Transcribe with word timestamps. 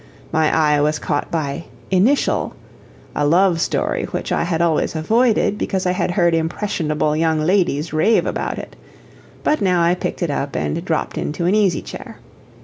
My 0.31 0.49
eye 0.51 0.81
was 0.81 0.97
caught 0.97 1.29
by 1.29 1.65
"Initial," 1.91 2.55
a 3.15 3.23
love 3.23 3.61
story 3.61 4.05
which 4.05 4.31
I 4.31 4.45
had 4.45 4.59
always 4.59 4.95
avoided 4.95 5.59
because 5.59 5.85
I 5.85 5.91
had 5.91 6.09
heard 6.09 6.33
impressible 6.33 7.15
young 7.15 7.39
ladies 7.41 7.93
rave 7.93 8.25
about 8.25 8.57
it; 8.57 8.75
but 9.43 9.61
now 9.61 9.83
I 9.83 9.93
picked 9.93 10.23
it 10.23 10.31
up 10.31 10.55
and 10.55 10.83
dropped 10.83 11.19
into 11.19 11.45
an 11.45 11.53
easy 11.53 11.83
chair. 11.83 12.17